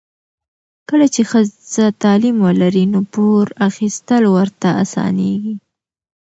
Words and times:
کله 0.89 1.05
چې 1.13 1.21
ښځه 1.31 1.85
تعلیم 2.03 2.37
ولري، 2.45 2.83
نو 2.93 2.99
پور 3.13 3.45
اخیستل 3.67 4.23
ورته 4.35 4.69
اسانېږي. 4.83 5.55